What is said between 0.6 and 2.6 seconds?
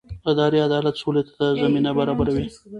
عدالت سولې ته زمینه برابروي